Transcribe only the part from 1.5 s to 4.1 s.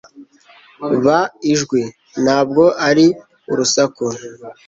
ijwi. Ntabwo ari urusaku.